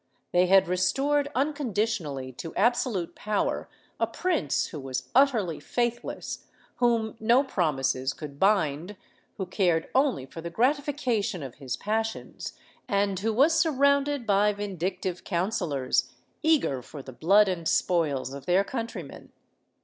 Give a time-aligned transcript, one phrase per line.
[0.31, 3.69] They had restored uncon ditionally to absolute power
[3.99, 6.45] a prince who was utterly faithless,
[6.77, 8.95] whom no promises could bind,
[9.37, 12.53] who cared only for the gratification of his passions,
[12.87, 16.09] and who was surrounded by vindictive counsellors,
[16.41, 19.31] eager for the blood and spoils of their countrymen.